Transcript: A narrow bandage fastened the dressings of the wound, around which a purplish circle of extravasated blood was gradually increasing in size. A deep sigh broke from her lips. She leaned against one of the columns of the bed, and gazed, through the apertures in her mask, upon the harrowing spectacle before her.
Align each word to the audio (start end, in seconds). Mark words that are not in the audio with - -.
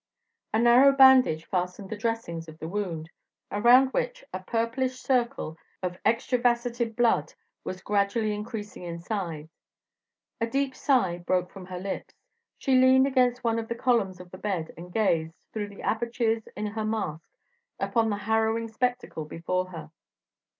A 0.51 0.57
narrow 0.57 0.91
bandage 0.93 1.45
fastened 1.45 1.91
the 1.91 1.95
dressings 1.95 2.47
of 2.47 2.57
the 2.57 2.67
wound, 2.67 3.11
around 3.51 3.89
which 3.93 4.23
a 4.33 4.39
purplish 4.39 4.95
circle 4.97 5.57
of 5.83 5.99
extravasated 6.03 6.95
blood 6.95 7.33
was 7.63 7.83
gradually 7.83 8.33
increasing 8.33 8.81
in 8.81 8.99
size. 8.99 9.47
A 10.39 10.47
deep 10.47 10.73
sigh 10.75 11.19
broke 11.19 11.51
from 11.51 11.67
her 11.67 11.79
lips. 11.79 12.15
She 12.57 12.73
leaned 12.73 13.05
against 13.05 13.43
one 13.43 13.59
of 13.59 13.67
the 13.67 13.75
columns 13.75 14.19
of 14.19 14.31
the 14.31 14.39
bed, 14.39 14.73
and 14.75 14.91
gazed, 14.91 15.35
through 15.53 15.67
the 15.69 15.83
apertures 15.83 16.47
in 16.55 16.65
her 16.65 16.83
mask, 16.83 17.21
upon 17.79 18.09
the 18.09 18.17
harrowing 18.17 18.69
spectacle 18.69 19.25
before 19.25 19.67
her. 19.69 19.91